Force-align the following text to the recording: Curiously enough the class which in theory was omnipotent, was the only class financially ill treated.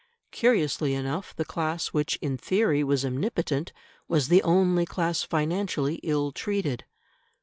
Curiously 0.31 0.95
enough 0.95 1.35
the 1.35 1.45
class 1.45 1.89
which 1.89 2.15
in 2.23 2.35
theory 2.35 2.83
was 2.83 3.05
omnipotent, 3.05 3.71
was 4.07 4.29
the 4.29 4.41
only 4.41 4.83
class 4.83 5.21
financially 5.21 5.99
ill 6.01 6.31
treated. 6.31 6.85